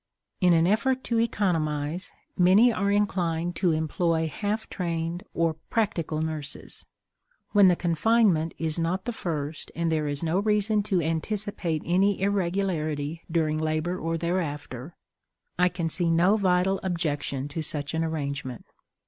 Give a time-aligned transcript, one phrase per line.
[0.39, 6.87] In an effort to economize, many are inclined to employ "half trained" or "practical nurses."
[7.51, 12.19] When the confinement is not the first and there is no reason to anticipate any
[12.19, 14.95] irregularity during labor or thereafter,
[15.59, 18.65] I can see no vital objection to such an arrangement.